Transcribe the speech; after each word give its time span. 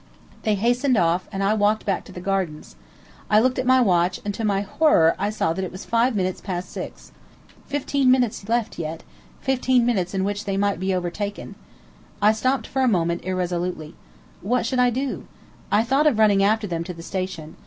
They 0.41 0.55
hastened 0.55 0.97
off, 0.97 1.29
and 1.31 1.43
I 1.43 1.53
walked 1.53 1.85
back 1.85 2.05
to 2.05 2.11
the 2.11 2.19
gardens. 2.19 2.75
I 3.29 3.39
looked 3.39 3.59
at 3.59 3.67
my 3.67 3.81
watch, 3.81 4.19
and 4.25 4.33
to 4.33 4.43
my 4.43 4.61
horror 4.61 5.13
I 5.19 5.29
saw 5.29 5.51
it 5.51 5.71
was 5.71 5.85
five 5.85 6.15
minutes 6.15 6.41
past 6.41 6.71
six. 6.71 7.11
Fifteen 7.67 8.09
minutes 8.09 8.49
left 8.49 8.79
yet. 8.79 9.03
Fifteen 9.41 9.85
minutes 9.85 10.15
in 10.15 10.23
which 10.23 10.45
they 10.45 10.57
might 10.57 10.79
be 10.79 10.91
overtaken. 10.91 11.53
I 12.19 12.31
stopped 12.31 12.65
for 12.65 12.81
a 12.81 12.87
moment 12.87 13.23
irresolutely. 13.25 13.93
What 14.41 14.65
should 14.65 14.79
I 14.79 14.89
do? 14.89 15.27
I 15.71 15.83
thought 15.83 16.07
of 16.07 16.17
running 16.17 16.41
after 16.41 16.65
them 16.65 16.83
to 16.85 16.95
the 16.95 17.03
station. 17.03 17.55